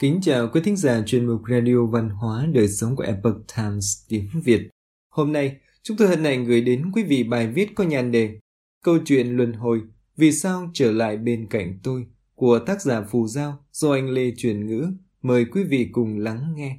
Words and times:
Kính 0.00 0.20
chào 0.22 0.48
quý 0.52 0.60
thính 0.64 0.76
giả 0.76 1.02
chuyên 1.06 1.26
mục 1.26 1.40
Radio 1.50 1.86
Văn 1.86 2.10
hóa 2.10 2.46
Đời 2.52 2.68
sống 2.68 2.96
của 2.96 3.02
Epoch 3.02 3.36
Times 3.56 3.98
tiếng 4.08 4.28
Việt. 4.44 4.68
Hôm 5.10 5.32
nay, 5.32 5.56
chúng 5.82 5.96
tôi 5.96 6.08
hân 6.08 6.24
hạnh 6.24 6.44
gửi 6.44 6.60
đến 6.60 6.90
quý 6.94 7.02
vị 7.02 7.22
bài 7.22 7.46
viết 7.46 7.74
có 7.74 7.84
nhan 7.84 8.12
đề 8.12 8.38
Câu 8.84 8.98
chuyện 9.04 9.36
luân 9.36 9.52
hồi, 9.52 9.80
vì 10.16 10.32
sao 10.32 10.70
trở 10.74 10.92
lại 10.92 11.16
bên 11.16 11.46
cạnh 11.50 11.78
tôi 11.82 12.06
của 12.34 12.58
tác 12.58 12.82
giả 12.82 13.02
Phù 13.10 13.26
Giao 13.26 13.64
do 13.72 13.92
anh 13.92 14.10
Lê 14.10 14.32
truyền 14.36 14.66
ngữ. 14.66 14.86
Mời 15.22 15.44
quý 15.44 15.64
vị 15.64 15.88
cùng 15.92 16.18
lắng 16.18 16.54
nghe. 16.56 16.76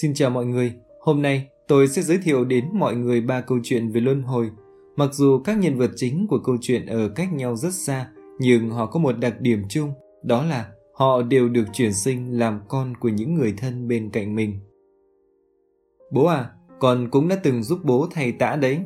Xin 0.00 0.14
chào 0.14 0.30
mọi 0.30 0.46
người, 0.46 0.72
hôm 1.00 1.22
nay 1.22 1.48
tôi 1.68 1.88
sẽ 1.88 2.02
giới 2.02 2.18
thiệu 2.18 2.44
đến 2.44 2.64
mọi 2.72 2.96
người 2.96 3.20
ba 3.20 3.40
câu 3.40 3.58
chuyện 3.62 3.90
về 3.90 4.00
luân 4.00 4.22
hồi– 4.22 4.50
Mặc 4.96 5.14
dù 5.14 5.38
các 5.38 5.58
nhân 5.58 5.78
vật 5.78 5.90
chính 5.96 6.26
của 6.26 6.38
câu 6.38 6.56
chuyện 6.60 6.86
ở 6.86 7.08
cách 7.08 7.32
nhau 7.32 7.56
rất 7.56 7.72
xa, 7.72 8.08
nhưng 8.38 8.70
họ 8.70 8.86
có 8.86 9.00
một 9.00 9.18
đặc 9.18 9.40
điểm 9.40 9.62
chung, 9.68 9.92
đó 10.22 10.44
là 10.44 10.68
họ 10.94 11.22
đều 11.22 11.48
được 11.48 11.64
chuyển 11.72 11.92
sinh 11.92 12.38
làm 12.38 12.60
con 12.68 12.94
của 13.00 13.08
những 13.08 13.34
người 13.34 13.54
thân 13.56 13.88
bên 13.88 14.10
cạnh 14.10 14.34
mình. 14.34 14.60
Bố 16.12 16.26
à, 16.26 16.50
con 16.78 17.08
cũng 17.10 17.28
đã 17.28 17.36
từng 17.42 17.62
giúp 17.62 17.78
bố 17.84 18.08
thầy 18.12 18.32
tã 18.32 18.56
đấy. 18.56 18.80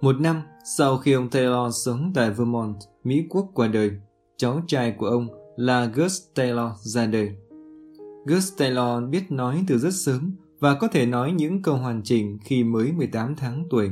Một 0.00 0.20
năm 0.20 0.42
sau 0.76 0.98
khi 0.98 1.12
ông 1.12 1.30
Taylor 1.30 1.74
sống 1.84 2.12
tại 2.14 2.30
Vermont, 2.30 2.76
Mỹ 3.04 3.24
Quốc 3.30 3.50
qua 3.54 3.68
đời, 3.68 3.90
cháu 4.36 4.60
trai 4.66 4.94
của 4.98 5.06
ông 5.06 5.28
là 5.56 5.86
Gus 5.94 6.22
Taylor 6.34 6.70
ra 6.80 7.06
đời. 7.06 7.30
Gus 8.26 8.52
Taylor 8.58 9.04
biết 9.10 9.22
nói 9.30 9.64
từ 9.68 9.78
rất 9.78 9.94
sớm 9.94 10.36
và 10.58 10.74
có 10.74 10.88
thể 10.88 11.06
nói 11.06 11.32
những 11.32 11.62
câu 11.62 11.76
hoàn 11.76 12.02
chỉnh 12.04 12.38
khi 12.44 12.64
mới 12.64 12.92
18 12.92 13.34
tháng 13.36 13.64
tuổi. 13.70 13.90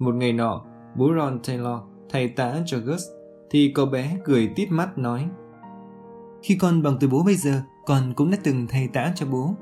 Một 0.00 0.14
ngày 0.14 0.32
nọ, 0.32 0.64
bố 0.96 1.12
Ron 1.16 1.40
Taylor 1.46 1.80
thầy 2.10 2.28
tã 2.28 2.54
cho 2.66 2.78
Gus, 2.78 3.02
thì 3.50 3.72
cậu 3.74 3.86
bé 3.86 4.18
cười 4.24 4.50
tít 4.56 4.70
mắt 4.70 4.98
nói 4.98 5.28
Khi 6.42 6.56
con 6.60 6.82
bằng 6.82 6.96
tuổi 7.00 7.10
bố 7.10 7.22
bây 7.24 7.34
giờ, 7.34 7.62
con 7.86 8.12
cũng 8.16 8.30
đã 8.30 8.38
từng 8.44 8.66
thầy 8.66 8.88
tã 8.92 9.12
cho 9.16 9.26
bố. 9.26 9.54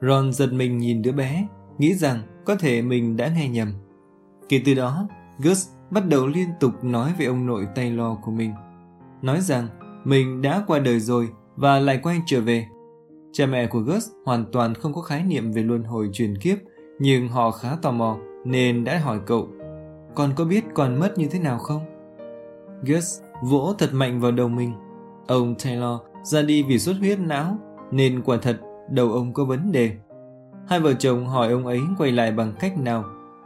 Ron 0.00 0.32
giật 0.32 0.52
mình 0.52 0.78
nhìn 0.78 1.02
đứa 1.02 1.12
bé, 1.12 1.46
nghĩ 1.78 1.94
rằng 1.94 2.22
có 2.44 2.56
thể 2.56 2.82
mình 2.82 3.16
đã 3.16 3.28
nghe 3.28 3.48
nhầm. 3.48 3.72
Kể 4.48 4.62
từ 4.64 4.74
đó, 4.74 5.08
Gus 5.38 5.68
bắt 5.90 6.08
đầu 6.08 6.26
liên 6.26 6.48
tục 6.60 6.84
nói 6.84 7.12
về 7.18 7.26
ông 7.26 7.46
nội 7.46 7.66
Taylor 7.74 8.18
của 8.22 8.30
mình. 8.30 8.52
Nói 9.22 9.40
rằng 9.40 9.68
mình 10.04 10.42
đã 10.42 10.64
qua 10.66 10.78
đời 10.78 11.00
rồi 11.00 11.28
và 11.56 11.78
lại 11.78 12.00
quay 12.02 12.20
trở 12.26 12.40
về. 12.40 12.66
Cha 13.32 13.46
mẹ 13.46 13.66
của 13.66 13.80
Gus 13.80 14.08
hoàn 14.24 14.44
toàn 14.52 14.74
không 14.74 14.94
có 14.94 15.00
khái 15.00 15.24
niệm 15.24 15.52
về 15.52 15.62
luân 15.62 15.84
hồi 15.84 16.08
truyền 16.12 16.38
kiếp, 16.38 16.58
nhưng 16.98 17.28
họ 17.28 17.50
khá 17.50 17.76
tò 17.82 17.90
mò 17.90 18.18
nên 18.44 18.84
đã 18.84 18.98
hỏi 18.98 19.20
cậu, 19.26 19.48
con 20.14 20.32
có 20.36 20.44
biết 20.44 20.64
con 20.74 21.00
mất 21.00 21.18
như 21.18 21.28
thế 21.28 21.38
nào 21.38 21.58
không? 21.58 21.82
Gus 22.82 23.20
vỗ 23.42 23.74
thật 23.78 23.90
mạnh 23.92 24.20
vào 24.20 24.32
đầu 24.32 24.48
mình. 24.48 24.72
Ông 25.26 25.54
Taylor 25.64 26.00
ra 26.22 26.42
đi 26.42 26.62
vì 26.62 26.78
xuất 26.78 26.96
huyết 26.98 27.18
não, 27.18 27.58
nên 27.90 28.22
quả 28.22 28.36
thật 28.42 28.60
đầu 28.90 29.12
ông 29.12 29.32
có 29.32 29.44
vấn 29.44 29.72
đề. 29.72 29.96
Hai 30.68 30.80
vợ 30.80 30.92
chồng 30.94 31.26
hỏi 31.26 31.52
ông 31.52 31.66
ấy 31.66 31.80
quay 31.98 32.12
lại 32.12 32.32
bằng 32.32 32.52
cách 32.60 32.78
nào. 32.78 33.04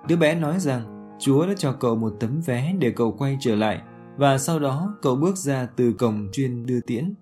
Đứa 0.08 0.16
bé 0.16 0.34
nói 0.34 0.58
rằng, 0.58 0.82
Chúa 1.18 1.46
đã 1.46 1.52
cho 1.58 1.72
cậu 1.72 1.96
một 1.96 2.12
tấm 2.20 2.40
vé 2.46 2.74
để 2.78 2.90
cậu 2.90 3.12
quay 3.12 3.36
trở 3.40 3.54
lại, 3.54 3.80
và 4.16 4.38
sau 4.38 4.58
đó 4.58 4.96
cậu 5.02 5.16
bước 5.16 5.36
ra 5.36 5.68
từ 5.76 5.92
cổng 5.92 6.28
chuyên 6.32 6.66
đưa 6.66 6.80
tiễn. 6.80 7.14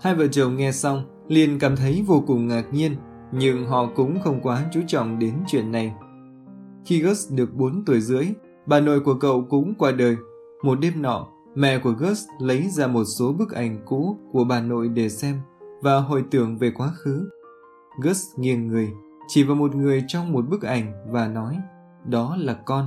Hai 0.00 0.14
vợ 0.14 0.26
chồng 0.26 0.56
nghe 0.56 0.72
xong 0.72 1.04
liền 1.28 1.58
cảm 1.58 1.76
thấy 1.76 2.04
vô 2.06 2.24
cùng 2.26 2.48
ngạc 2.48 2.64
nhiên, 2.72 2.96
nhưng 3.32 3.66
họ 3.66 3.86
cũng 3.94 4.20
không 4.20 4.40
quá 4.40 4.64
chú 4.72 4.80
trọng 4.86 5.18
đến 5.18 5.34
chuyện 5.46 5.72
này. 5.72 5.92
Khi 6.84 7.00
Gus 7.00 7.32
được 7.32 7.54
4 7.54 7.84
tuổi 7.86 8.00
rưỡi, 8.00 8.26
bà 8.66 8.80
nội 8.80 9.00
của 9.00 9.14
cậu 9.14 9.46
cũng 9.50 9.74
qua 9.78 9.92
đời. 9.92 10.16
Một 10.62 10.80
đêm 10.80 11.02
nọ, 11.02 11.28
mẹ 11.54 11.78
của 11.78 11.90
Gus 11.90 12.24
lấy 12.40 12.68
ra 12.68 12.86
một 12.86 13.04
số 13.04 13.32
bức 13.32 13.52
ảnh 13.52 13.82
cũ 13.86 14.16
của 14.32 14.44
bà 14.44 14.60
nội 14.60 14.88
để 14.88 15.08
xem 15.08 15.40
và 15.82 15.96
hồi 15.96 16.24
tưởng 16.30 16.58
về 16.58 16.70
quá 16.70 16.88
khứ. 16.94 17.30
Gus 18.02 18.22
nghiêng 18.36 18.66
người, 18.66 18.90
chỉ 19.28 19.44
vào 19.44 19.56
một 19.56 19.74
người 19.74 20.04
trong 20.08 20.32
một 20.32 20.48
bức 20.48 20.62
ảnh 20.62 20.92
và 21.10 21.28
nói, 21.28 21.58
đó 22.04 22.36
là 22.40 22.54
con. 22.54 22.86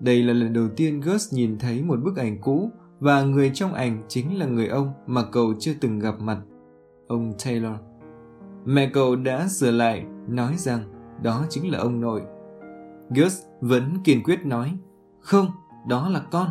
Đây 0.00 0.22
là 0.22 0.32
lần 0.32 0.52
đầu 0.52 0.68
tiên 0.76 1.00
Gus 1.00 1.32
nhìn 1.32 1.58
thấy 1.58 1.82
một 1.82 2.00
bức 2.02 2.16
ảnh 2.16 2.38
cũ 2.40 2.70
và 3.00 3.22
người 3.22 3.50
trong 3.54 3.74
ảnh 3.74 4.02
chính 4.08 4.38
là 4.38 4.46
người 4.46 4.66
ông 4.66 4.92
mà 5.06 5.22
cậu 5.32 5.54
chưa 5.58 5.72
từng 5.80 5.98
gặp 5.98 6.20
mặt, 6.20 6.38
ông 7.08 7.32
Taylor. 7.44 7.76
Mẹ 8.64 8.90
cậu 8.92 9.16
đã 9.16 9.48
sửa 9.48 9.70
lại, 9.70 10.04
nói 10.28 10.54
rằng 10.56 10.80
đó 11.22 11.46
chính 11.50 11.72
là 11.72 11.78
ông 11.78 12.00
nội 12.00 12.22
Gus 13.10 13.42
vẫn 13.60 13.98
kiên 14.04 14.22
quyết 14.22 14.46
nói, 14.46 14.78
không, 15.20 15.46
đó 15.86 16.08
là 16.08 16.20
con. 16.30 16.48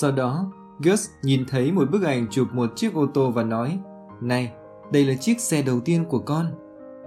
Sau 0.00 0.12
đó, 0.12 0.52
Gus 0.78 1.08
nhìn 1.22 1.44
thấy 1.48 1.72
một 1.72 1.90
bức 1.90 2.02
ảnh 2.02 2.26
chụp 2.30 2.48
một 2.52 2.70
chiếc 2.76 2.94
ô 2.94 3.06
tô 3.06 3.30
và 3.30 3.42
nói, 3.42 3.78
này, 4.20 4.52
đây 4.92 5.04
là 5.04 5.14
chiếc 5.14 5.40
xe 5.40 5.62
đầu 5.62 5.80
tiên 5.80 6.04
của 6.04 6.18
con. 6.18 6.46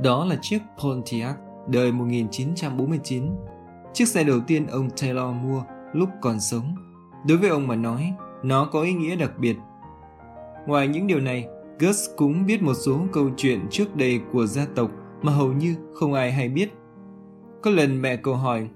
Đó 0.03 0.25
là 0.25 0.38
chiếc 0.41 0.59
Pontiac 0.84 1.38
đời 1.68 1.91
1949. 1.91 3.24
Chiếc 3.94 4.08
xe 4.08 4.24
đầu 4.24 4.40
tiên 4.47 4.68
ông 4.68 4.90
Taylor 5.02 5.36
mua 5.44 5.63
lúc 5.94 6.09
còn 6.22 6.40
sống. 6.40 6.75
Đối 7.28 7.38
với 7.38 7.50
ông 7.50 7.68
mà 7.68 7.75
nói, 7.75 8.13
nó 8.44 8.69
có 8.72 8.81
ý 8.81 8.94
nghĩa 8.94 9.16
đặc 9.16 9.31
biệt. 9.40 9.56
Ngoài 10.68 10.88
những 10.88 11.07
điều 11.07 11.19
này, 11.19 11.47
Gus 11.80 12.09
cũng 12.18 12.46
biết 12.46 12.62
một 12.62 12.74
số 12.74 13.00
câu 13.13 13.30
chuyện 13.38 13.59
trước 13.69 13.96
đây 13.96 14.22
của 14.34 14.46
gia 14.46 14.66
tộc 14.75 14.92
mà 15.22 15.31
hầu 15.31 15.53
như 15.53 15.75
không 15.94 16.13
ai 16.13 16.31
hay 16.31 16.50
biết 16.50 16.69
có 17.65 17.71
lần 17.71 18.01
mẹ 18.01 18.15
cậu 18.15 18.35
hỏi, 18.35 18.69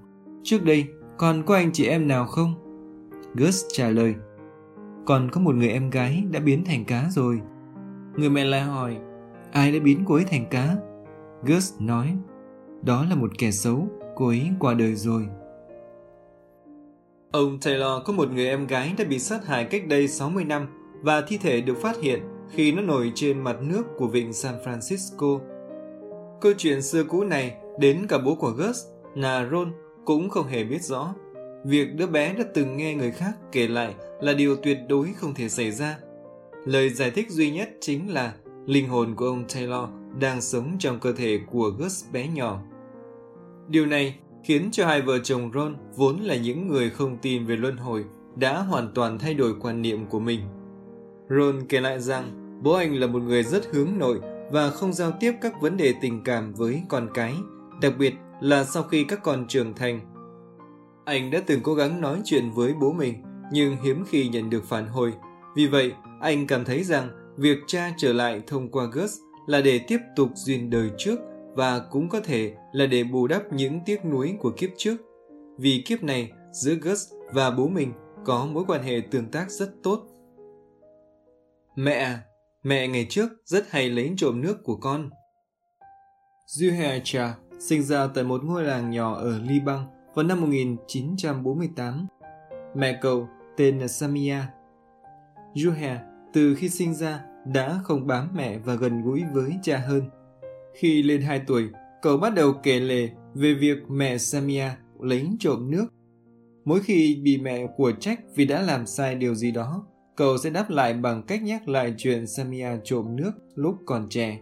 trước 0.44 0.64
đây 0.64 0.86
còn 1.18 1.44
có 1.46 1.56
anh 1.56 1.72
chị 1.72 1.86
em 1.86 2.08
nào 2.08 2.26
không? 2.26 2.54
Gus 3.36 3.66
trả 3.74 3.90
lời, 3.90 4.16
còn 5.06 5.32
có 5.32 5.42
một 5.42 5.56
người 5.56 5.70
em 5.70 5.90
gái 5.90 6.24
đã 6.32 6.40
biến 6.40 6.64
thành 6.66 6.86
cá 6.86 7.08
rồi. 7.12 7.42
Người 8.18 8.30
mẹ 8.30 8.44
lại 8.44 8.62
hỏi, 8.62 8.98
ai 9.52 9.72
đã 9.72 9.80
biến 9.80 10.04
cô 10.08 10.16
ấy 10.16 10.24
thành 10.24 10.46
cá? 10.52 10.76
Gus 11.44 11.74
nói, 11.80 12.16
đó 12.82 13.06
là 13.10 13.16
một 13.16 13.32
kẻ 13.38 13.52
xấu, 13.52 13.88
cô 14.16 14.28
ấy 14.28 14.50
qua 14.60 14.74
đời 14.74 14.96
rồi. 14.96 15.28
Ông 17.32 17.60
Taylor 17.60 18.04
có 18.06 18.14
một 18.14 18.32
người 18.32 18.48
em 18.48 18.68
gái 18.68 18.94
đã 18.98 19.06
bị 19.06 19.20
sát 19.20 19.46
hại 19.46 19.66
cách 19.66 19.88
đây 19.88 20.08
60 20.08 20.44
năm 20.44 20.68
và 21.02 21.22
thi 21.22 21.38
thể 21.38 21.62
được 21.62 21.78
phát 21.78 21.98
hiện 22.02 22.20
khi 22.52 22.72
nó 22.72 22.82
nổi 22.82 23.12
trên 23.16 23.40
mặt 23.40 23.58
nước 23.62 23.84
của 23.98 24.08
vịnh 24.08 24.34
San 24.34 24.56
Francisco. 24.66 25.40
Câu 26.42 26.52
chuyện 26.58 26.82
xưa 26.82 27.04
cũ 27.04 27.24
này 27.24 27.56
Đến 27.80 28.06
cả 28.10 28.18
bố 28.18 28.36
của 28.36 28.50
Gus, 28.50 28.86
là 29.16 29.48
Ron, 29.52 29.72
cũng 30.06 30.30
không 30.30 30.48
hề 30.48 30.64
biết 30.64 30.84
rõ. 30.84 31.14
Việc 31.66 31.96
đứa 31.96 32.08
bé 32.08 32.34
đã 32.34 32.44
từng 32.54 32.78
nghe 32.78 32.96
người 32.96 33.12
khác 33.12 33.32
kể 33.52 33.68
lại 33.68 33.96
là 34.22 34.34
điều 34.34 34.56
tuyệt 34.56 34.78
đối 34.90 35.14
không 35.14 35.34
thể 35.34 35.50
xảy 35.50 35.72
ra. 35.72 35.98
Lời 36.66 36.90
giải 36.90 37.12
thích 37.12 37.30
duy 37.30 37.52
nhất 37.52 37.70
chính 37.82 38.14
là 38.14 38.34
linh 38.66 38.90
hồn 38.90 39.16
của 39.16 39.26
ông 39.26 39.44
Taylor 39.54 39.90
đang 40.20 40.42
sống 40.42 40.76
trong 40.80 41.00
cơ 41.00 41.14
thể 41.14 41.40
của 41.52 41.72
Gus 41.80 42.06
bé 42.14 42.28
nhỏ. 42.28 42.62
Điều 43.68 43.86
này 43.86 44.16
khiến 44.44 44.70
cho 44.72 44.88
hai 44.88 45.02
vợ 45.02 45.20
chồng 45.20 45.52
Ron 45.54 45.76
vốn 45.96 46.20
là 46.20 46.36
những 46.36 46.68
người 46.68 46.90
không 46.90 47.18
tin 47.22 47.46
về 47.46 47.56
luân 47.56 47.78
hồi 47.78 48.06
đã 48.36 48.60
hoàn 48.60 48.92
toàn 48.96 49.20
thay 49.20 49.34
đổi 49.34 49.54
quan 49.62 49.82
niệm 49.82 50.06
của 50.06 50.20
mình. 50.20 50.40
Ron 51.30 51.68
kể 51.70 51.80
lại 51.80 52.00
rằng 52.00 52.60
bố 52.64 52.74
anh 52.74 52.96
là 52.96 53.08
một 53.08 53.22
người 53.22 53.44
rất 53.44 53.66
hướng 53.66 53.98
nội 53.98 54.20
và 54.52 54.70
không 54.70 54.94
giao 54.94 55.12
tiếp 55.20 55.34
các 55.42 55.62
vấn 55.62 55.78
đề 55.78 55.94
tình 56.02 56.24
cảm 56.24 56.54
với 56.54 56.82
con 56.90 57.08
cái 57.14 57.34
đặc 57.82 57.94
biệt 58.00 58.14
là 58.42 58.64
sau 58.64 58.84
khi 58.84 59.04
các 59.04 59.20
con 59.24 59.48
trưởng 59.48 59.74
thành. 59.76 60.00
Anh 61.06 61.32
đã 61.32 61.42
từng 61.48 61.60
cố 61.64 61.74
gắng 61.74 62.02
nói 62.02 62.22
chuyện 62.26 62.52
với 62.52 62.74
bố 62.74 62.92
mình, 62.92 63.24
nhưng 63.52 63.78
hiếm 63.84 64.04
khi 64.08 64.28
nhận 64.28 64.50
được 64.50 64.64
phản 64.66 64.88
hồi. 64.88 65.14
Vì 65.56 65.68
vậy, 65.68 65.94
anh 66.22 66.48
cảm 66.48 66.66
thấy 66.66 66.84
rằng 66.84 67.10
việc 67.38 67.58
cha 67.68 67.94
trở 67.98 68.14
lại 68.14 68.42
thông 68.48 68.72
qua 68.72 68.86
Gus 68.94 69.18
là 69.48 69.62
để 69.62 69.80
tiếp 69.88 69.98
tục 70.16 70.30
duyên 70.36 70.70
đời 70.70 70.90
trước 70.98 71.20
và 71.56 71.80
cũng 71.80 72.10
có 72.10 72.20
thể 72.20 72.56
là 72.72 72.86
để 72.86 73.04
bù 73.04 73.28
đắp 73.28 73.54
những 73.54 73.80
tiếc 73.86 74.06
nuối 74.06 74.36
của 74.40 74.52
kiếp 74.58 74.70
trước. 74.78 74.96
Vì 75.58 75.84
kiếp 75.86 76.04
này, 76.04 76.32
giữa 76.52 76.74
Gus 76.74 77.14
và 77.34 77.52
bố 77.52 77.68
mình 77.68 77.94
có 78.26 78.46
mối 78.46 78.64
quan 78.68 78.84
hệ 78.84 79.02
tương 79.12 79.32
tác 79.32 79.52
rất 79.52 79.70
tốt. 79.84 80.08
Mẹ 81.76 81.94
à, 81.94 82.22
mẹ 82.64 82.88
ngày 82.88 83.06
trước 83.10 83.30
rất 83.46 83.72
hay 83.72 83.90
lấy 83.90 84.14
trộm 84.18 84.42
nước 84.42 84.58
của 84.64 84.76
con. 84.76 85.10
Zuhair 86.58 87.00
sinh 87.60 87.84
ra 87.84 88.08
tại 88.08 88.24
một 88.24 88.44
ngôi 88.44 88.64
làng 88.64 88.90
nhỏ 88.90 89.16
ở 89.16 89.40
Liban 89.40 89.80
vào 90.14 90.26
năm 90.26 90.42
1948. 90.42 92.08
Mẹ 92.76 93.00
cậu 93.02 93.28
tên 93.58 93.80
là 93.80 93.88
Samia. 93.88 94.40
Juhe 95.54 95.96
từ 96.34 96.56
khi 96.56 96.70
sinh 96.70 96.94
ra 96.94 97.22
đã 97.46 97.80
không 97.84 98.08
bám 98.08 98.30
mẹ 98.36 98.58
và 98.58 98.76
gần 98.76 99.02
gũi 99.04 99.24
với 99.34 99.54
cha 99.62 99.78
hơn. 99.78 100.04
Khi 100.74 101.04
lên 101.04 101.22
2 101.22 101.42
tuổi, 101.48 101.70
cậu 102.02 102.18
bắt 102.18 102.34
đầu 102.36 102.54
kể 102.64 102.80
lể 102.80 103.10
về 103.34 103.54
việc 103.54 103.78
mẹ 103.90 104.18
Samia 104.18 104.70
lấy 105.00 105.30
trộm 105.40 105.72
nước. 105.72 105.86
Mỗi 106.66 106.80
khi 106.80 107.22
bị 107.24 107.38
mẹ 107.38 107.68
của 107.78 107.92
trách 107.92 108.20
vì 108.36 108.46
đã 108.46 108.62
làm 108.62 108.86
sai 108.86 109.16
điều 109.16 109.36
gì 109.36 109.52
đó, 109.52 109.86
cậu 110.16 110.38
sẽ 110.38 110.50
đáp 110.50 110.70
lại 110.70 110.94
bằng 110.94 111.24
cách 111.24 111.44
nhắc 111.44 111.70
lại 111.70 111.94
chuyện 111.98 112.28
Samia 112.28 112.70
trộm 112.84 113.16
nước 113.16 113.32
lúc 113.56 113.76
còn 113.86 114.08
trẻ. 114.10 114.40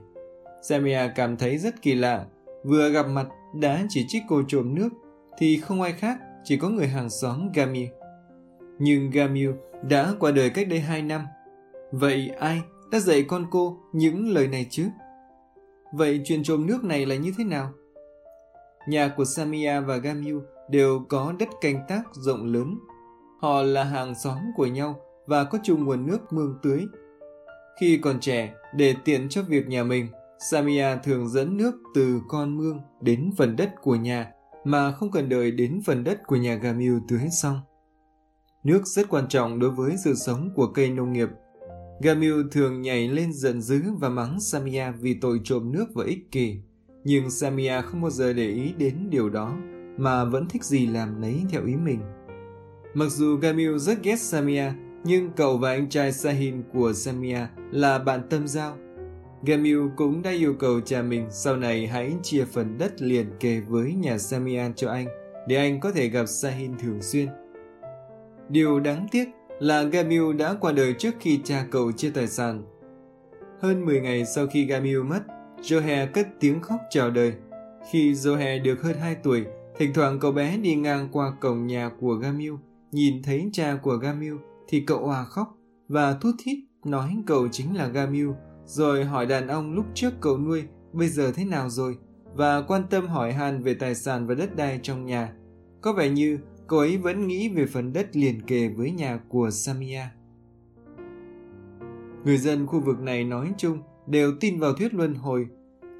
Samia 0.62 1.12
cảm 1.16 1.38
thấy 1.38 1.58
rất 1.58 1.82
kỳ 1.82 1.96
lạ 1.96 2.26
vừa 2.64 2.90
gặp 2.90 3.06
mặt 3.08 3.28
đã 3.56 3.84
chỉ 3.90 4.06
trích 4.08 4.24
cô 4.28 4.42
trộm 4.48 4.76
nước 4.76 4.90
thì 5.38 5.60
không 5.60 5.82
ai 5.82 5.92
khác 5.92 6.18
chỉ 6.44 6.58
có 6.58 6.70
người 6.70 6.88
hàng 6.88 7.10
xóm 7.10 7.52
Gamil. 7.54 7.88
Nhưng 8.80 9.10
Gamil 9.10 9.52
đã 9.90 10.14
qua 10.20 10.32
đời 10.32 10.50
cách 10.50 10.68
đây 10.68 10.80
2 10.80 11.02
năm. 11.02 11.22
Vậy 11.92 12.30
ai 12.40 12.62
đã 12.92 13.00
dạy 13.00 13.24
con 13.28 13.46
cô 13.52 13.78
những 13.94 14.30
lời 14.30 14.48
này 14.48 14.68
chứ? 14.70 14.88
Vậy 15.94 16.22
chuyện 16.26 16.44
trộm 16.44 16.68
nước 16.68 16.84
này 16.84 17.06
là 17.06 17.16
như 17.16 17.34
thế 17.38 17.44
nào? 17.44 17.72
Nhà 18.88 19.08
của 19.18 19.26
Samia 19.26 19.80
và 19.80 19.98
Gamil 19.98 20.38
đều 20.70 21.06
có 21.10 21.34
đất 21.40 21.50
canh 21.62 21.86
tác 21.88 22.02
rộng 22.12 22.46
lớn. 22.46 22.80
Họ 23.42 23.62
là 23.62 23.84
hàng 23.84 24.16
xóm 24.16 24.38
của 24.56 24.66
nhau 24.66 25.00
và 25.26 25.44
có 25.44 25.58
chung 25.64 25.84
nguồn 25.84 26.08
nước 26.08 26.34
mương 26.34 26.60
tưới. 26.64 26.86
Khi 27.80 27.98
còn 27.98 28.20
trẻ, 28.20 28.54
để 28.76 28.96
tiện 29.06 29.30
cho 29.30 29.42
việc 29.42 29.68
nhà 29.68 29.84
mình, 29.84 30.08
Samia 30.40 30.98
thường 31.04 31.30
dẫn 31.30 31.58
nước 31.58 31.76
từ 31.96 32.22
con 32.28 32.58
mương 32.58 32.80
đến 33.02 33.32
phần 33.38 33.56
đất 33.56 33.70
của 33.82 33.96
nhà 33.96 34.32
mà 34.64 34.92
không 34.92 35.12
cần 35.12 35.30
đợi 35.30 35.52
đến 35.52 35.82
phần 35.86 36.04
đất 36.04 36.22
của 36.28 36.36
nhà 36.36 36.56
Gamil 36.56 36.94
tưới 37.08 37.30
xong. 37.42 37.60
Nước 38.64 38.82
rất 38.86 39.10
quan 39.10 39.28
trọng 39.28 39.60
đối 39.60 39.72
với 39.72 39.96
sự 40.04 40.16
sống 40.16 40.50
của 40.56 40.68
cây 40.68 40.90
nông 40.90 41.14
nghiệp. 41.14 41.30
Gamil 42.02 42.42
thường 42.52 42.82
nhảy 42.82 43.08
lên 43.08 43.34
giận 43.34 43.62
dữ 43.62 43.82
và 44.00 44.10
mắng 44.10 44.40
Samia 44.40 44.92
vì 44.92 45.14
tội 45.14 45.42
trộm 45.44 45.72
nước 45.72 45.86
và 45.94 46.06
ích 46.06 46.32
kỷ. 46.32 46.62
Nhưng 47.04 47.32
Samia 47.32 47.82
không 47.82 48.02
bao 48.02 48.12
giờ 48.12 48.34
để 48.34 48.48
ý 48.48 48.74
đến 48.78 49.10
điều 49.10 49.30
đó, 49.30 49.58
mà 49.98 50.26
vẫn 50.26 50.48
thích 50.48 50.64
gì 50.64 50.88
làm 50.88 51.22
nấy 51.22 51.44
theo 51.50 51.66
ý 51.66 51.76
mình. 51.76 52.00
Mặc 52.94 53.10
dù 53.10 53.36
Gamil 53.36 53.78
rất 53.78 54.04
ghét 54.04 54.20
Samia, 54.20 54.72
nhưng 55.04 55.32
cậu 55.36 55.58
và 55.58 55.72
anh 55.72 55.90
trai 55.90 56.12
Sahin 56.12 56.64
của 56.74 56.94
Samia 56.94 57.48
là 57.72 58.00
bạn 58.00 58.22
tâm 58.30 58.48
giao. 58.48 58.78
Gamil 59.44 59.80
cũng 59.96 60.22
đã 60.22 60.32
yêu 60.32 60.54
cầu 60.60 60.82
cha 60.82 61.02
mình 61.02 61.28
sau 61.30 61.58
này 61.58 61.88
hãy 61.88 62.14
chia 62.24 62.46
phần 62.46 62.78
đất 62.78 63.02
liền 63.02 63.26
kề 63.40 63.60
với 63.60 63.94
nhà 63.94 64.18
Samian 64.18 64.74
cho 64.74 64.90
anh, 64.90 65.08
để 65.48 65.56
anh 65.56 65.80
có 65.80 65.92
thể 65.92 66.08
gặp 66.08 66.26
Sahin 66.26 66.78
thường 66.78 67.02
xuyên. 67.02 67.28
Điều 68.50 68.80
đáng 68.80 69.08
tiếc 69.12 69.26
là 69.60 69.84
Gamil 69.84 70.34
đã 70.34 70.54
qua 70.62 70.72
đời 70.72 70.94
trước 70.94 71.16
khi 71.20 71.40
cha 71.44 71.66
cậu 71.72 71.92
chia 71.92 72.10
tài 72.10 72.28
sản. 72.28 72.64
Hơn 73.62 73.86
10 73.86 74.02
ngày 74.02 74.26
sau 74.26 74.48
khi 74.48 74.66
Gamil 74.66 75.04
mất, 75.04 75.22
Johe 75.62 76.08
cất 76.14 76.28
tiếng 76.40 76.62
khóc 76.62 76.80
chào 76.90 77.12
đời. 77.12 77.34
Khi 77.92 78.14
Johe 78.14 78.64
được 78.64 78.82
hơn 78.82 78.96
2 79.00 79.16
tuổi, 79.16 79.46
thỉnh 79.78 79.94
thoảng 79.94 80.20
cậu 80.20 80.32
bé 80.32 80.58
đi 80.58 80.76
ngang 80.76 81.10
qua 81.12 81.32
cổng 81.42 81.68
nhà 81.68 81.92
của 82.00 82.14
Gamil, 82.14 82.54
nhìn 82.92 83.24
thấy 83.24 83.50
cha 83.54 83.80
của 83.84 83.96
Gamil 83.96 84.34
thì 84.68 84.80
cậu 84.80 85.06
hòa 85.06 85.24
khóc 85.24 85.58
và 85.88 86.14
thút 86.14 86.36
thít 86.44 86.58
nói 86.86 87.18
cậu 87.26 87.48
chính 87.48 87.78
là 87.78 87.88
Gamil, 87.88 88.28
rồi 88.68 89.06
hỏi 89.06 89.26
đàn 89.26 89.48
ông 89.48 89.74
lúc 89.74 89.86
trước 89.94 90.14
cậu 90.22 90.38
nuôi 90.38 90.64
bây 90.94 91.08
giờ 91.08 91.32
thế 91.32 91.46
nào 91.46 91.70
rồi 91.70 91.98
và 92.36 92.62
quan 92.62 92.84
tâm 92.90 93.08
hỏi 93.08 93.34
han 93.34 93.64
về 93.64 93.74
tài 93.74 93.96
sản 93.96 94.28
và 94.28 94.36
đất 94.36 94.56
đai 94.56 94.80
trong 94.84 95.06
nhà. 95.06 95.34
Có 95.82 95.94
vẻ 95.94 96.10
như 96.10 96.40
cô 96.68 96.78
ấy 96.78 96.98
vẫn 96.98 97.28
nghĩ 97.28 97.50
về 97.50 97.66
phần 97.66 97.94
đất 97.94 98.16
liền 98.16 98.42
kề 98.42 98.70
với 98.70 98.92
nhà 98.92 99.20
của 99.30 99.50
Samia. 99.52 100.02
Người 102.26 102.38
dân 102.38 102.68
khu 102.68 102.80
vực 102.80 103.00
này 103.00 103.24
nói 103.24 103.52
chung 103.58 103.80
đều 104.08 104.32
tin 104.40 104.60
vào 104.60 104.74
thuyết 104.74 104.94
luân 104.94 105.16
hồi. 105.16 105.48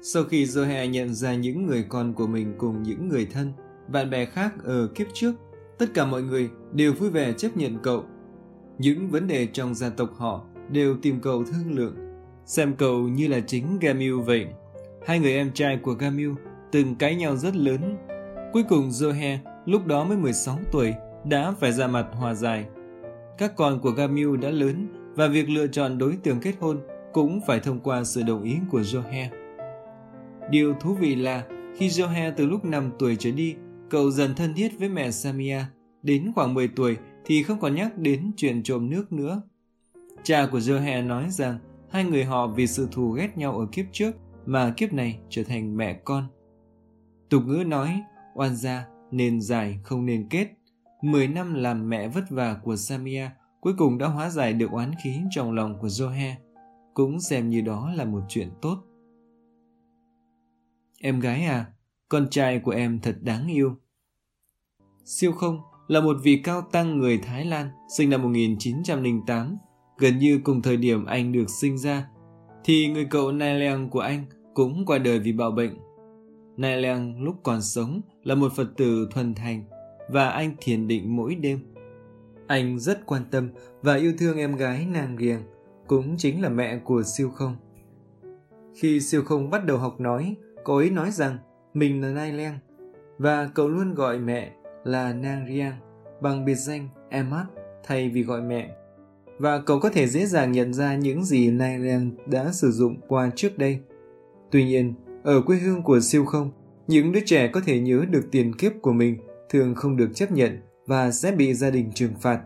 Sau 0.02 0.24
khi 0.24 0.44
Zohe 0.44 0.90
nhận 0.90 1.14
ra 1.14 1.34
những 1.34 1.66
người 1.66 1.84
con 1.88 2.12
của 2.12 2.26
mình 2.26 2.54
cùng 2.58 2.82
những 2.82 3.08
người 3.08 3.26
thân, 3.26 3.52
bạn 3.88 4.10
bè 4.10 4.24
khác 4.24 4.54
ở 4.64 4.88
kiếp 4.94 5.06
trước, 5.14 5.32
tất 5.78 5.86
cả 5.94 6.06
mọi 6.06 6.22
người 6.22 6.50
đều 6.72 6.92
vui 6.92 7.10
vẻ 7.10 7.32
chấp 7.32 7.56
nhận 7.56 7.78
cậu. 7.82 8.04
Những 8.78 9.08
vấn 9.08 9.26
đề 9.26 9.46
trong 9.46 9.74
gia 9.74 9.90
tộc 9.90 10.10
họ 10.16 10.44
đều 10.70 10.96
tìm 11.02 11.20
cậu 11.20 11.44
thương 11.44 11.74
lượng, 11.74 11.96
xem 12.48 12.74
cậu 12.78 13.08
như 13.08 13.28
là 13.28 13.40
chính 13.40 13.78
Gamil 13.78 14.14
vậy. 14.20 14.46
Hai 15.06 15.18
người 15.18 15.32
em 15.32 15.50
trai 15.54 15.78
của 15.82 15.92
Gamil 15.92 16.30
từng 16.72 16.94
cãi 16.94 17.14
nhau 17.14 17.36
rất 17.36 17.56
lớn. 17.56 17.96
Cuối 18.52 18.62
cùng 18.68 18.88
Zohe 18.88 19.38
lúc 19.66 19.86
đó 19.86 20.04
mới 20.04 20.16
16 20.16 20.58
tuổi, 20.72 20.94
đã 21.24 21.54
phải 21.60 21.72
ra 21.72 21.86
mặt 21.86 22.06
hòa 22.12 22.34
giải. 22.34 22.64
Các 23.38 23.56
con 23.56 23.80
của 23.80 23.90
Gamil 23.90 24.36
đã 24.36 24.50
lớn 24.50 24.88
và 25.14 25.26
việc 25.26 25.50
lựa 25.50 25.66
chọn 25.66 25.98
đối 25.98 26.16
tượng 26.22 26.40
kết 26.40 26.54
hôn 26.60 26.80
cũng 27.12 27.40
phải 27.46 27.60
thông 27.60 27.80
qua 27.80 28.04
sự 28.04 28.22
đồng 28.22 28.42
ý 28.42 28.56
của 28.70 28.80
Johe. 28.80 29.26
Điều 30.50 30.74
thú 30.74 30.94
vị 30.94 31.14
là 31.14 31.44
khi 31.76 31.88
Johe 31.88 32.32
từ 32.36 32.46
lúc 32.46 32.64
5 32.64 32.90
tuổi 32.98 33.16
trở 33.18 33.30
đi, 33.30 33.54
cậu 33.90 34.10
dần 34.10 34.34
thân 34.34 34.54
thiết 34.54 34.78
với 34.78 34.88
mẹ 34.88 35.10
Samia. 35.10 35.60
Đến 36.02 36.32
khoảng 36.34 36.54
10 36.54 36.68
tuổi 36.68 36.96
thì 37.24 37.42
không 37.42 37.60
còn 37.60 37.74
nhắc 37.74 37.98
đến 37.98 38.30
chuyện 38.36 38.62
trộm 38.62 38.90
nước 38.90 39.12
nữa. 39.12 39.42
Cha 40.22 40.46
của 40.52 40.58
Johe 40.58 41.06
nói 41.06 41.26
rằng 41.30 41.58
hai 41.90 42.04
người 42.04 42.24
họ 42.24 42.46
vì 42.46 42.66
sự 42.66 42.88
thù 42.92 43.10
ghét 43.10 43.36
nhau 43.36 43.58
ở 43.58 43.66
kiếp 43.72 43.86
trước 43.92 44.16
mà 44.46 44.74
kiếp 44.76 44.92
này 44.92 45.20
trở 45.28 45.42
thành 45.44 45.76
mẹ 45.76 46.00
con. 46.04 46.28
Tục 47.30 47.42
ngữ 47.46 47.64
nói, 47.66 48.02
oan 48.34 48.56
gia 48.56 48.86
nên 49.10 49.40
giải 49.40 49.78
không 49.82 50.06
nên 50.06 50.28
kết. 50.28 50.48
Mười 51.02 51.28
năm 51.28 51.54
làm 51.54 51.88
mẹ 51.88 52.08
vất 52.08 52.30
vả 52.30 52.60
của 52.64 52.76
Samia 52.76 53.30
cuối 53.60 53.74
cùng 53.78 53.98
đã 53.98 54.06
hóa 54.06 54.30
giải 54.30 54.52
được 54.52 54.70
oán 54.70 54.92
khí 55.04 55.20
trong 55.30 55.52
lòng 55.52 55.78
của 55.80 55.88
Johe. 55.88 56.32
Cũng 56.94 57.20
xem 57.20 57.50
như 57.50 57.60
đó 57.60 57.92
là 57.96 58.04
một 58.04 58.22
chuyện 58.28 58.50
tốt. 58.62 58.78
Em 61.00 61.20
gái 61.20 61.44
à, 61.44 61.66
con 62.08 62.28
trai 62.30 62.58
của 62.58 62.70
em 62.70 63.00
thật 63.00 63.16
đáng 63.20 63.48
yêu. 63.48 63.76
Siêu 65.04 65.32
không 65.32 65.60
là 65.88 66.00
một 66.00 66.16
vị 66.22 66.40
cao 66.44 66.62
tăng 66.62 66.98
người 66.98 67.18
Thái 67.18 67.44
Lan 67.44 67.70
sinh 67.96 68.10
năm 68.10 68.22
1908, 68.22 69.56
gần 69.98 70.18
như 70.18 70.40
cùng 70.44 70.62
thời 70.62 70.76
điểm 70.76 71.06
anh 71.06 71.32
được 71.32 71.50
sinh 71.50 71.78
ra, 71.78 72.08
thì 72.64 72.88
người 72.88 73.06
cậu 73.10 73.32
Nai 73.32 73.60
Leang 73.60 73.90
của 73.90 74.00
anh 74.00 74.24
cũng 74.54 74.86
qua 74.86 74.98
đời 74.98 75.18
vì 75.18 75.32
bạo 75.32 75.50
bệnh. 75.50 75.76
Nai 76.56 76.76
Leang 76.76 77.22
lúc 77.22 77.36
còn 77.42 77.62
sống 77.62 78.00
là 78.24 78.34
một 78.34 78.52
Phật 78.56 78.68
tử 78.76 79.08
thuần 79.10 79.34
thành 79.34 79.64
và 80.08 80.28
anh 80.28 80.54
thiền 80.60 80.88
định 80.88 81.16
mỗi 81.16 81.34
đêm. 81.34 81.58
Anh 82.46 82.78
rất 82.78 83.06
quan 83.06 83.22
tâm 83.30 83.50
và 83.82 83.94
yêu 83.94 84.12
thương 84.18 84.38
em 84.38 84.56
gái 84.56 84.86
nàng 84.92 85.16
riêng, 85.16 85.40
cũng 85.86 86.16
chính 86.16 86.42
là 86.42 86.48
mẹ 86.48 86.78
của 86.84 87.02
siêu 87.02 87.30
không. 87.30 87.56
Khi 88.74 89.00
siêu 89.00 89.22
không 89.22 89.50
bắt 89.50 89.64
đầu 89.66 89.78
học 89.78 90.00
nói, 90.00 90.36
cô 90.64 90.76
ấy 90.76 90.90
nói 90.90 91.10
rằng 91.10 91.38
mình 91.74 92.02
là 92.02 92.08
Nai 92.08 92.32
Leang 92.32 92.58
và 93.18 93.50
cậu 93.54 93.68
luôn 93.68 93.94
gọi 93.94 94.18
mẹ 94.18 94.52
là 94.84 95.12
Nang 95.12 95.46
Riang 95.48 95.76
bằng 96.20 96.44
biệt 96.44 96.54
danh 96.54 96.88
Emmat 97.10 97.46
thay 97.84 98.08
vì 98.08 98.22
gọi 98.22 98.40
mẹ. 98.40 98.77
Và 99.38 99.60
cậu 99.60 99.80
có 99.80 99.90
thể 99.90 100.06
dễ 100.06 100.26
dàng 100.26 100.52
nhận 100.52 100.74
ra 100.74 100.96
những 100.96 101.24
gì 101.24 101.50
Nai 101.50 101.80
đã 102.26 102.52
sử 102.52 102.70
dụng 102.70 102.96
qua 103.08 103.30
trước 103.36 103.58
đây. 103.58 103.78
Tuy 104.50 104.64
nhiên, 104.64 104.94
ở 105.22 105.40
quê 105.40 105.56
hương 105.56 105.82
của 105.82 106.00
siêu 106.00 106.24
không, 106.24 106.50
những 106.86 107.12
đứa 107.12 107.20
trẻ 107.26 107.48
có 107.48 107.60
thể 107.66 107.80
nhớ 107.80 108.04
được 108.10 108.28
tiền 108.30 108.54
kiếp 108.54 108.72
của 108.82 108.92
mình 108.92 109.16
thường 109.48 109.74
không 109.74 109.96
được 109.96 110.10
chấp 110.14 110.32
nhận 110.32 110.58
và 110.86 111.10
sẽ 111.10 111.32
bị 111.32 111.54
gia 111.54 111.70
đình 111.70 111.90
trừng 111.94 112.12
phạt. 112.20 112.40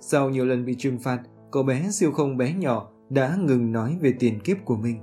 Sau 0.00 0.30
nhiều 0.30 0.44
lần 0.44 0.64
bị 0.64 0.74
trừng 0.78 0.98
phạt, 0.98 1.20
cậu 1.50 1.62
bé 1.62 1.90
siêu 1.90 2.12
không 2.12 2.36
bé 2.36 2.54
nhỏ 2.54 2.90
đã 3.10 3.36
ngừng 3.40 3.72
nói 3.72 3.98
về 4.00 4.14
tiền 4.18 4.40
kiếp 4.40 4.56
của 4.64 4.76
mình. 4.76 4.98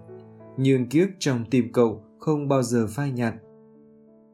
Nhưng 0.57 0.89
ký 0.89 0.99
ức 0.99 1.09
trong 1.19 1.45
tim 1.51 1.71
cậu 1.73 2.03
không 2.19 2.47
bao 2.47 2.63
giờ 2.63 2.87
phai 2.89 3.11
nhạt. 3.11 3.33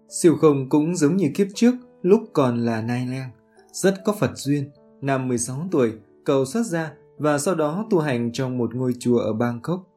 Siêu 0.10 0.36
không 0.42 0.70
cũng 0.70 0.96
giống 0.96 1.18
như 1.18 1.32
kiếp 1.36 1.48
trước 1.56 1.76
lúc 2.02 2.22
còn 2.34 2.66
là 2.66 2.82
nai 2.82 3.08
lang, 3.08 3.30
rất 3.72 3.96
có 4.06 4.14
Phật 4.20 4.32
duyên. 4.36 4.70
Năm 5.02 5.28
16 5.28 5.68
tuổi, 5.72 5.92
cầu 6.26 6.46
xuất 6.46 6.66
gia 6.66 6.94
và 7.18 7.38
sau 7.38 7.56
đó 7.56 7.88
tu 7.90 8.00
hành 8.00 8.32
trong 8.32 8.58
một 8.58 8.76
ngôi 8.76 8.94
chùa 9.00 9.18
ở 9.18 9.34
Bangkok. 9.34 9.88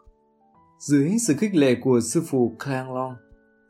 Dưới 0.78 1.16
sự 1.26 1.34
khích 1.34 1.54
lệ 1.54 1.74
của 1.74 2.00
sư 2.00 2.22
phụ 2.26 2.56
Klang 2.64 2.94
Long, 2.94 3.14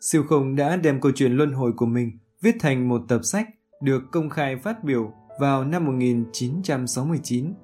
Siêu 0.00 0.22
không 0.28 0.56
đã 0.56 0.76
đem 0.76 1.00
câu 1.00 1.12
chuyện 1.14 1.32
luân 1.32 1.52
hồi 1.52 1.72
của 1.76 1.86
mình 1.86 2.18
viết 2.42 2.56
thành 2.60 2.88
một 2.88 3.02
tập 3.08 3.20
sách 3.24 3.48
được 3.82 4.02
công 4.12 4.30
khai 4.30 4.56
phát 4.56 4.84
biểu 4.84 5.12
vào 5.40 5.64
năm 5.64 5.84
1969. 5.84 7.54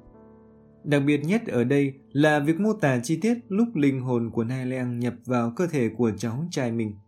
Đặc 0.85 1.03
biệt 1.07 1.25
nhất 1.25 1.43
ở 1.47 1.65
đây 1.65 1.95
là 2.13 2.41
việc 2.41 2.61
mô 2.61 2.73
tả 2.73 3.01
chi 3.03 3.19
tiết 3.23 3.39
lúc 3.49 3.69
linh 3.75 4.01
hồn 4.01 4.31
của 4.31 4.45
Nai 4.45 4.67
Leng 4.67 4.99
nhập 4.99 5.15
vào 5.27 5.53
cơ 5.57 5.67
thể 5.67 5.89
của 5.97 6.11
cháu 6.17 6.47
trai 6.51 6.73
mình. 6.73 6.99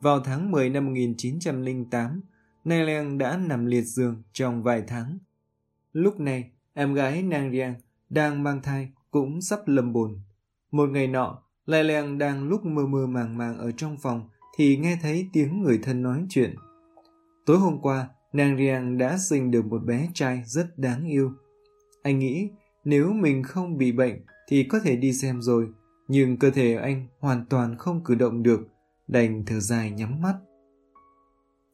Vào 0.00 0.20
tháng 0.20 0.50
10 0.50 0.70
năm 0.70 0.86
1908, 0.86 2.20
Nai 2.64 2.84
Leng 2.84 3.18
đã 3.18 3.36
nằm 3.36 3.66
liệt 3.66 3.84
giường 3.84 4.22
trong 4.32 4.62
vài 4.62 4.82
tháng. 4.88 5.18
Lúc 5.92 6.20
này, 6.20 6.50
em 6.76 6.94
gái 6.94 7.22
Nang 7.22 7.52
Riang 7.52 7.74
đang 8.10 8.42
mang 8.42 8.62
thai 8.62 8.88
cũng 9.10 9.40
sắp 9.40 9.60
lâm 9.66 9.92
bồn. 9.92 10.20
Một 10.70 10.90
ngày 10.90 11.06
nọ, 11.06 11.42
Lai 11.66 11.84
Leang 11.84 12.18
đang 12.18 12.48
lúc 12.48 12.64
mơ 12.64 12.86
mơ 12.86 13.06
màng 13.06 13.38
màng 13.38 13.58
ở 13.58 13.70
trong 13.72 13.96
phòng 14.02 14.28
thì 14.56 14.76
nghe 14.76 14.98
thấy 15.02 15.28
tiếng 15.32 15.62
người 15.62 15.78
thân 15.82 16.02
nói 16.02 16.26
chuyện. 16.28 16.54
Tối 17.46 17.58
hôm 17.58 17.78
qua, 17.82 18.08
Nang 18.32 18.56
Riang 18.56 18.98
đã 18.98 19.18
sinh 19.18 19.50
được 19.50 19.66
một 19.66 19.84
bé 19.84 20.08
trai 20.14 20.42
rất 20.46 20.78
đáng 20.78 21.06
yêu. 21.06 21.32
Anh 22.02 22.18
nghĩ 22.18 22.48
nếu 22.84 23.12
mình 23.12 23.42
không 23.42 23.78
bị 23.78 23.92
bệnh 23.92 24.24
thì 24.48 24.64
có 24.64 24.80
thể 24.84 24.96
đi 24.96 25.12
xem 25.12 25.42
rồi, 25.42 25.68
nhưng 26.08 26.36
cơ 26.36 26.50
thể 26.50 26.74
anh 26.74 27.06
hoàn 27.18 27.46
toàn 27.46 27.76
không 27.78 28.04
cử 28.04 28.14
động 28.14 28.42
được, 28.42 28.68
đành 29.08 29.44
thở 29.46 29.60
dài 29.60 29.90
nhắm 29.90 30.22
mắt. 30.22 30.34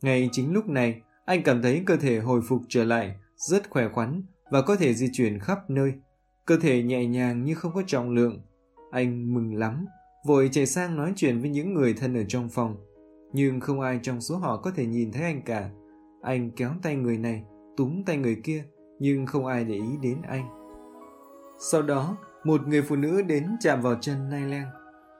Ngay 0.02 0.28
chính 0.32 0.52
lúc 0.52 0.68
này, 0.68 1.00
anh 1.24 1.42
cảm 1.42 1.62
thấy 1.62 1.82
cơ 1.86 1.96
thể 1.96 2.18
hồi 2.18 2.40
phục 2.48 2.62
trở 2.68 2.84
lại, 2.84 3.14
rất 3.36 3.70
khỏe 3.70 3.88
khoắn 3.88 4.22
và 4.52 4.62
có 4.62 4.76
thể 4.76 4.94
di 4.94 5.08
chuyển 5.12 5.38
khắp 5.38 5.70
nơi. 5.70 5.92
Cơ 6.46 6.56
thể 6.56 6.82
nhẹ 6.82 7.06
nhàng 7.06 7.44
như 7.44 7.54
không 7.54 7.72
có 7.74 7.82
trọng 7.86 8.10
lượng. 8.10 8.40
Anh 8.90 9.34
mừng 9.34 9.54
lắm, 9.54 9.86
vội 10.26 10.48
chạy 10.52 10.66
sang 10.66 10.96
nói 10.96 11.12
chuyện 11.16 11.40
với 11.40 11.50
những 11.50 11.74
người 11.74 11.94
thân 11.94 12.14
ở 12.14 12.24
trong 12.28 12.48
phòng. 12.48 12.76
Nhưng 13.32 13.60
không 13.60 13.80
ai 13.80 14.00
trong 14.02 14.20
số 14.20 14.36
họ 14.36 14.56
có 14.56 14.70
thể 14.70 14.86
nhìn 14.86 15.12
thấy 15.12 15.22
anh 15.22 15.42
cả. 15.42 15.70
Anh 16.22 16.50
kéo 16.50 16.70
tay 16.82 16.96
người 16.96 17.18
này, 17.18 17.44
túm 17.76 18.02
tay 18.04 18.16
người 18.16 18.36
kia, 18.44 18.64
nhưng 18.98 19.26
không 19.26 19.46
ai 19.46 19.64
để 19.64 19.74
ý 19.74 19.96
đến 20.02 20.22
anh. 20.22 20.44
Sau 21.58 21.82
đó, 21.82 22.16
một 22.44 22.68
người 22.68 22.82
phụ 22.82 22.96
nữ 22.96 23.22
đến 23.22 23.56
chạm 23.60 23.80
vào 23.82 23.94
chân 24.00 24.30
Nai 24.30 24.42
Lang. 24.42 24.66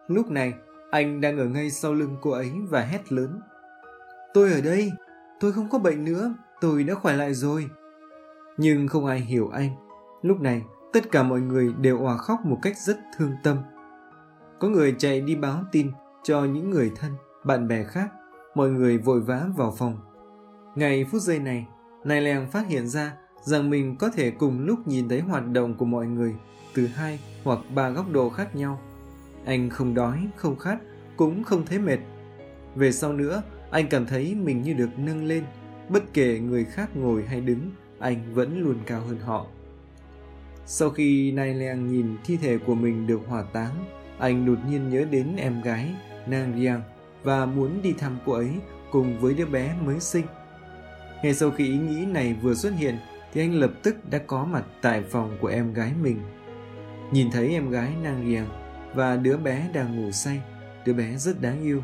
Lúc 0.09 0.31
này, 0.31 0.53
anh 0.91 1.21
đang 1.21 1.39
ở 1.39 1.45
ngay 1.45 1.71
sau 1.71 1.95
lưng 1.95 2.17
cô 2.21 2.31
ấy 2.31 2.51
và 2.69 2.81
hét 2.81 3.13
lớn. 3.13 3.41
Tôi 4.35 4.53
ở 4.53 4.61
đây, 4.61 4.91
tôi 5.41 5.53
không 5.53 5.69
có 5.71 5.79
bệnh 5.79 6.05
nữa, 6.05 6.35
tôi 6.61 6.85
đã 6.85 6.95
khỏe 6.95 7.17
lại 7.17 7.35
rồi. 7.35 7.69
Nhưng 8.59 8.89
không 8.89 9.07
ai 9.07 9.21
hiểu 9.21 9.49
anh. 9.49 9.71
Lúc 10.23 10.41
này, 10.41 10.63
tất 10.93 11.11
cả 11.11 11.23
mọi 11.23 11.41
người 11.41 11.73
đều 11.81 11.99
òa 11.99 12.17
khóc 12.17 12.41
một 12.45 12.59
cách 12.63 12.77
rất 12.79 12.99
thương 13.17 13.33
tâm. 13.43 13.57
Có 14.61 14.69
người 14.69 14.95
chạy 14.99 15.21
đi 15.21 15.37
báo 15.37 15.65
tin 15.73 15.91
cho 16.23 16.45
những 16.45 16.71
người 16.71 16.93
thân, 16.97 17.13
bạn 17.45 17.69
bè 17.69 17.85
khác. 17.85 18.13
Mọi 18.55 18.71
người 18.71 18.99
vội 18.99 19.21
vã 19.21 19.47
vào 19.57 19.75
phòng. 19.79 19.97
Ngày 20.75 21.05
phút 21.05 21.23
giây 21.23 21.39
này, 21.39 21.67
Nai 22.05 22.21
Leng 22.21 22.51
phát 22.51 22.69
hiện 22.69 22.89
ra 22.89 23.17
rằng 23.45 23.71
mình 23.71 23.97
có 23.97 24.11
thể 24.11 24.31
cùng 24.31 24.61
lúc 24.61 24.89
nhìn 24.89 25.09
thấy 25.09 25.21
hoạt 25.21 25.49
động 25.49 25.75
của 25.75 25.85
mọi 25.85 26.07
người 26.07 26.35
từ 26.75 26.87
hai 26.87 27.21
hoặc 27.45 27.59
ba 27.75 27.91
góc 27.91 28.13
độ 28.13 28.31
khác 28.31 28.57
nhau. 28.57 28.81
Anh 29.45 29.71
không 29.71 29.95
đói, 29.95 30.29
không 30.37 30.59
khát, 30.59 30.79
cũng 31.17 31.45
không 31.45 31.67
thấy 31.67 31.79
mệt. 31.79 31.99
Về 32.75 32.93
sau 32.93 33.13
nữa, 33.13 33.43
anh 33.71 33.87
cảm 33.91 34.07
thấy 34.07 34.35
mình 34.35 34.63
như 34.63 34.73
được 34.73 34.91
nâng 34.97 35.25
lên, 35.25 35.45
bất 35.89 36.03
kể 36.15 36.39
người 36.39 36.65
khác 36.65 36.97
ngồi 36.97 37.23
hay 37.23 37.41
đứng, 37.41 37.71
anh 38.03 38.35
vẫn 38.35 38.61
luôn 38.63 38.77
cao 38.87 39.01
hơn 39.01 39.19
họ. 39.19 39.47
Sau 40.67 40.91
khi 40.91 41.33
Nai 41.33 41.55
Leang 41.55 41.87
nhìn 41.87 42.17
thi 42.25 42.37
thể 42.37 42.59
của 42.59 42.75
mình 42.75 43.07
được 43.07 43.21
hỏa 43.27 43.43
táng, 43.43 43.75
anh 44.19 44.47
đột 44.47 44.59
nhiên 44.69 44.91
nhớ 44.91 45.05
đến 45.11 45.37
em 45.37 45.63
gái 45.63 45.95
Nang 46.27 46.61
Riang 46.61 46.83
và 47.23 47.47
muốn 47.47 47.83
đi 47.83 47.93
thăm 47.93 48.19
cô 48.27 48.33
ấy 48.33 48.51
cùng 48.91 49.19
với 49.19 49.35
đứa 49.35 49.47
bé 49.47 49.75
mới 49.85 50.01
sinh. 50.01 50.27
Ngay 51.23 51.35
sau 51.35 51.51
khi 51.51 51.65
ý 51.65 51.79
nghĩ 51.79 52.07
này 52.07 52.37
vừa 52.43 52.55
xuất 52.55 52.73
hiện 52.77 52.97
thì 53.33 53.41
anh 53.41 53.55
lập 53.55 53.71
tức 53.83 54.11
đã 54.11 54.19
có 54.19 54.45
mặt 54.45 54.65
tại 54.83 55.03
phòng 55.03 55.37
của 55.41 55.49
em 55.49 55.75
gái 55.75 55.93
mình. 56.03 56.21
Nhìn 57.13 57.31
thấy 57.31 57.53
em 57.53 57.71
gái 57.71 57.93
Nang 58.03 58.25
Riang 58.29 58.49
và 58.95 59.17
đứa 59.17 59.37
bé 59.37 59.69
đang 59.75 59.97
ngủ 59.97 60.11
say, 60.11 60.41
đứa 60.87 60.93
bé 60.93 61.17
rất 61.17 61.41
đáng 61.41 61.63
yêu. 61.63 61.83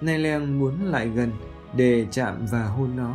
Nai 0.00 0.18
Leang 0.18 0.58
muốn 0.58 0.84
lại 0.84 1.08
gần 1.08 1.30
để 1.76 2.06
chạm 2.10 2.46
và 2.50 2.64
hôn 2.64 2.96
nó. 2.96 3.14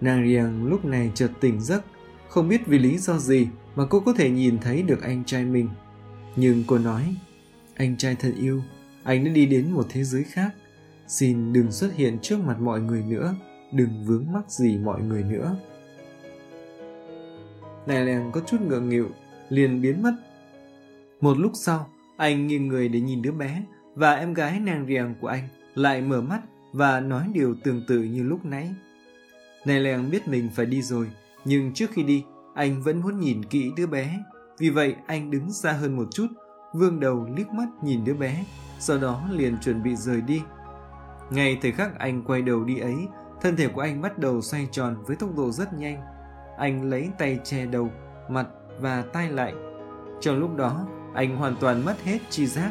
Nang 0.00 0.66
lúc 0.66 0.84
này 0.84 1.10
chợt 1.14 1.30
tỉnh 1.40 1.60
giấc, 1.60 1.84
không 2.28 2.48
biết 2.48 2.66
vì 2.66 2.78
lý 2.78 2.98
do 2.98 3.18
gì 3.18 3.48
mà 3.76 3.86
cô 3.90 4.00
có 4.00 4.12
thể 4.12 4.30
nhìn 4.30 4.58
thấy 4.58 4.82
được 4.82 5.02
anh 5.02 5.24
trai 5.24 5.44
mình. 5.44 5.68
Nhưng 6.36 6.64
cô 6.66 6.78
nói, 6.78 7.16
anh 7.74 7.96
trai 7.96 8.14
thân 8.14 8.34
yêu, 8.34 8.62
anh 9.02 9.24
đã 9.24 9.30
đi 9.30 9.46
đến 9.46 9.70
một 9.70 9.86
thế 9.88 10.04
giới 10.04 10.24
khác. 10.24 10.50
Xin 11.06 11.52
đừng 11.52 11.72
xuất 11.72 11.94
hiện 11.94 12.18
trước 12.22 12.38
mặt 12.40 12.60
mọi 12.60 12.80
người 12.80 13.02
nữa, 13.02 13.34
đừng 13.72 14.04
vướng 14.04 14.32
mắc 14.32 14.50
gì 14.50 14.78
mọi 14.78 15.02
người 15.02 15.22
nữa. 15.22 15.56
Nariang 17.86 18.32
có 18.32 18.40
chút 18.46 18.60
ngượng 18.60 18.88
nghịu, 18.88 19.08
liền 19.48 19.82
biến 19.82 20.02
mất. 20.02 20.12
Một 21.20 21.38
lúc 21.38 21.52
sau, 21.54 21.90
anh 22.16 22.46
nghiêng 22.46 22.68
người 22.68 22.88
để 22.88 23.00
nhìn 23.00 23.22
đứa 23.22 23.32
bé 23.32 23.62
và 23.94 24.14
em 24.14 24.34
gái 24.34 24.60
nàng 24.60 24.86
riêng 24.86 25.14
của 25.20 25.28
anh 25.28 25.48
lại 25.74 26.02
mở 26.02 26.20
mắt 26.20 26.40
và 26.72 27.00
nói 27.00 27.28
điều 27.32 27.54
tương 27.64 27.82
tự 27.88 28.02
như 28.02 28.22
lúc 28.22 28.44
nãy. 28.44 28.74
Nè 29.68 29.78
lèng 29.78 30.10
biết 30.10 30.28
mình 30.28 30.50
phải 30.54 30.66
đi 30.66 30.82
rồi, 30.82 31.10
nhưng 31.44 31.72
trước 31.72 31.90
khi 31.92 32.02
đi, 32.02 32.24
anh 32.54 32.82
vẫn 32.82 33.00
muốn 33.00 33.20
nhìn 33.20 33.44
kỹ 33.44 33.72
đứa 33.76 33.86
bé. 33.86 34.18
Vì 34.58 34.70
vậy 34.70 34.94
anh 35.06 35.30
đứng 35.30 35.52
xa 35.52 35.72
hơn 35.72 35.96
một 35.96 36.08
chút, 36.10 36.26
vương 36.74 37.00
đầu 37.00 37.28
liếc 37.36 37.48
mắt 37.48 37.66
nhìn 37.82 38.04
đứa 38.04 38.14
bé, 38.14 38.44
sau 38.78 38.98
đó 38.98 39.28
liền 39.30 39.58
chuẩn 39.60 39.82
bị 39.82 39.96
rời 39.96 40.20
đi. 40.20 40.42
Ngay 41.30 41.58
thời 41.62 41.72
khắc 41.72 41.98
anh 41.98 42.22
quay 42.22 42.42
đầu 42.42 42.64
đi 42.64 42.78
ấy, 42.78 42.96
thân 43.40 43.56
thể 43.56 43.68
của 43.68 43.80
anh 43.80 44.02
bắt 44.02 44.18
đầu 44.18 44.40
xoay 44.40 44.68
tròn 44.72 44.96
với 45.06 45.16
tốc 45.16 45.36
độ 45.36 45.50
rất 45.50 45.74
nhanh. 45.74 46.02
Anh 46.58 46.84
lấy 46.84 47.08
tay 47.18 47.38
che 47.44 47.66
đầu, 47.66 47.90
mặt 48.28 48.46
và 48.80 49.02
tay 49.02 49.30
lại. 49.30 49.52
Trong 50.20 50.38
lúc 50.38 50.56
đó, 50.56 50.86
anh 51.14 51.36
hoàn 51.36 51.56
toàn 51.60 51.84
mất 51.84 52.04
hết 52.04 52.18
chi 52.30 52.46
giác 52.46 52.70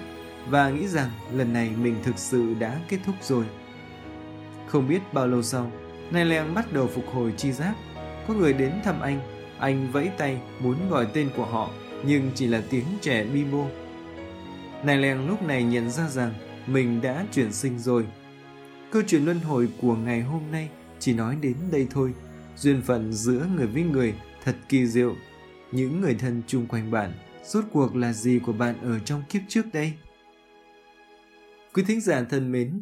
và 0.50 0.70
nghĩ 0.70 0.88
rằng 0.88 1.10
lần 1.32 1.54
này 1.54 1.72
mình 1.82 1.96
thực 2.04 2.18
sự 2.18 2.54
đã 2.54 2.80
kết 2.89 2.98
thúc 3.06 3.16
rồi. 3.22 3.46
Không 4.68 4.88
biết 4.88 5.13
bao 5.13 5.27
lâu 5.27 5.42
sau, 5.42 5.72
Nay 6.11 6.25
Leng 6.25 6.53
bắt 6.53 6.73
đầu 6.73 6.87
phục 6.87 7.05
hồi 7.13 7.33
chi 7.37 7.51
giác. 7.51 7.75
Có 8.27 8.33
người 8.33 8.53
đến 8.53 8.71
thăm 8.83 9.01
anh 9.01 9.37
anh 9.59 9.91
vẫy 9.91 10.09
tay 10.17 10.41
muốn 10.59 10.89
gọi 10.89 11.07
tên 11.13 11.29
của 11.35 11.45
họ, 11.45 11.69
nhưng 12.05 12.31
chỉ 12.35 12.47
là 12.47 12.63
tiếng 12.69 12.85
trẻ 13.01 13.23
bi 13.23 13.43
bô. 13.43 13.67
Nai 14.83 14.97
Leng 14.97 15.27
lúc 15.27 15.43
này 15.43 15.63
nhận 15.63 15.89
ra 15.89 16.09
rằng 16.09 16.33
mình 16.67 17.01
đã 17.01 17.25
chuyển 17.31 17.53
sinh 17.53 17.79
rồi. 17.79 18.05
Câu 18.91 19.01
chuyện 19.07 19.25
luân 19.25 19.39
hồi 19.39 19.69
của 19.81 19.95
ngày 19.95 20.21
hôm 20.21 20.41
nay 20.51 20.69
chỉ 20.99 21.13
nói 21.13 21.37
đến 21.41 21.55
đây 21.71 21.87
thôi. 21.91 22.13
Duyên 22.55 22.81
phận 22.81 23.13
giữa 23.13 23.45
người 23.55 23.67
với 23.67 23.83
người 23.83 24.13
thật 24.43 24.55
kỳ 24.69 24.87
diệu. 24.87 25.15
Những 25.71 26.01
người 26.01 26.15
thân 26.15 26.41
chung 26.47 26.65
quanh 26.67 26.91
bạn, 26.91 27.13
rốt 27.45 27.65
cuộc 27.71 27.95
là 27.95 28.13
gì 28.13 28.39
của 28.45 28.53
bạn 28.53 28.75
ở 28.81 28.99
trong 28.99 29.23
kiếp 29.29 29.41
trước 29.47 29.65
đây? 29.73 29.93
Quý 31.73 31.83
thính 31.87 32.01
giả 32.01 32.23
thân 32.29 32.51
mến, 32.51 32.81